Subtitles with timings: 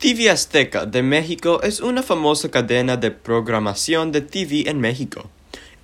[0.00, 5.28] TV Azteca de México es una famosa cadena de programación de TV en México.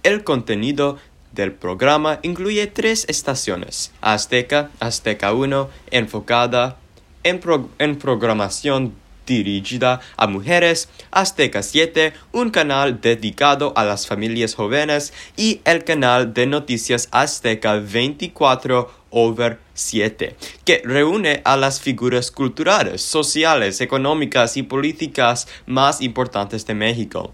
[0.03, 0.96] El contenido
[1.32, 6.79] del programa incluye tres estaciones, Azteca, Azteca 1, enfocada
[7.24, 7.40] en,
[7.98, 8.95] programación
[9.27, 15.12] dirigida a mujeres, Azteca 7, un canal dedicado a las familias jóvenes.
[15.37, 20.37] Y el canal de noticias Azteca 24 over 7,
[20.67, 27.33] que reúne a las figuras culturales, sociales, económicas y políticas más importantes de México.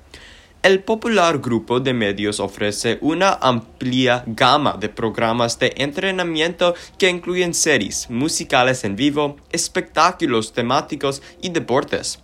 [0.63, 7.53] El popular grupo de medios ofrece una amplia gama de programas de entrenamiento que incluyen
[7.53, 12.21] series, musicales en vivo, espectáculos temáticos y deportes.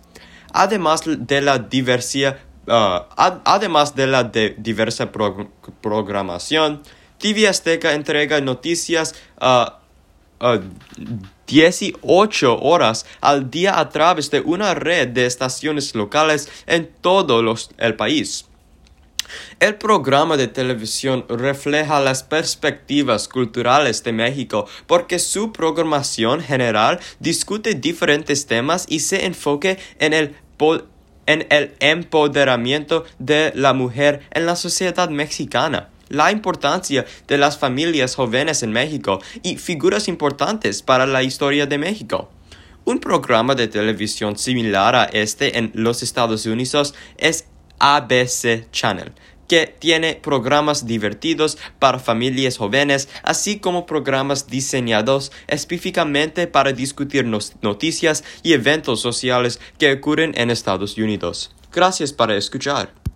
[0.53, 3.03] Además de la diversidad, uh,
[3.43, 5.11] además de la diversa
[5.81, 6.81] programación,
[7.19, 9.79] TV Azteca entrega noticias uh,
[11.47, 17.43] 18 horas al día a través de una red de estaciones locales en todo
[17.77, 18.45] el país.
[19.59, 27.75] El programa de televisión refleja las perspectivas culturales de México porque su programación general discute
[27.75, 30.35] diferentes temas y se enfoque en el,
[31.27, 38.15] en el empoderamiento de la mujer en la sociedad mexicana la importancia de las familias
[38.15, 42.29] jóvenes en México y figuras importantes para la historia de México.
[42.85, 47.45] Un programa de televisión similar a este en los Estados Unidos es
[47.77, 49.13] ABC Channel,
[49.47, 58.23] que tiene programas divertidos para familias jóvenes, así como programas diseñados específicamente para discutir noticias
[58.43, 61.51] y eventos sociales que ocurren en Estados Unidos.
[61.71, 62.98] Gracias por escuchar.